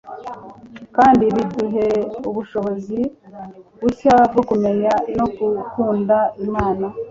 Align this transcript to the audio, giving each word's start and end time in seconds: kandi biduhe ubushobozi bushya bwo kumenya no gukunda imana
kandi 0.95 1.23
biduhe 1.35 1.87
ubushobozi 2.29 2.99
bushya 3.81 4.15
bwo 4.31 4.43
kumenya 4.49 4.91
no 5.17 5.25
gukunda 5.37 6.17
imana 6.45 6.85